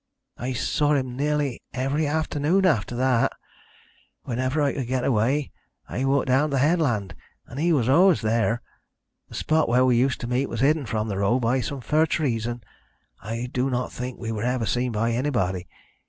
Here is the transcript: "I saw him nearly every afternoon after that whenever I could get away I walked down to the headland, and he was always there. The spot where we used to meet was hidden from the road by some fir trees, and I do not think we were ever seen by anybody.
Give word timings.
"I 0.39 0.53
saw 0.53 0.95
him 0.95 1.15
nearly 1.15 1.61
every 1.75 2.07
afternoon 2.07 2.65
after 2.65 2.95
that 2.95 3.31
whenever 4.23 4.59
I 4.59 4.73
could 4.73 4.87
get 4.87 5.03
away 5.05 5.51
I 5.87 6.05
walked 6.05 6.25
down 6.27 6.49
to 6.49 6.55
the 6.55 6.59
headland, 6.59 7.13
and 7.45 7.59
he 7.59 7.71
was 7.71 7.87
always 7.87 8.21
there. 8.21 8.63
The 9.29 9.35
spot 9.35 9.69
where 9.69 9.85
we 9.85 9.97
used 9.97 10.19
to 10.21 10.27
meet 10.27 10.49
was 10.49 10.61
hidden 10.61 10.87
from 10.87 11.07
the 11.07 11.19
road 11.19 11.41
by 11.41 11.61
some 11.61 11.81
fir 11.81 12.07
trees, 12.07 12.47
and 12.47 12.65
I 13.21 13.47
do 13.53 13.69
not 13.69 13.91
think 13.91 14.17
we 14.19 14.31
were 14.31 14.41
ever 14.41 14.65
seen 14.65 14.91
by 14.91 15.11
anybody. 15.11 15.67